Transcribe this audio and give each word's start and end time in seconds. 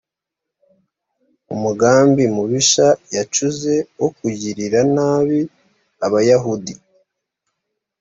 umugambi 1.53 2.23
mubisha 2.35 2.87
yacuze 3.15 3.73
wo 3.99 4.09
kugirira 4.17 4.79
nabi 4.95 5.39
abayahudi 6.05 6.73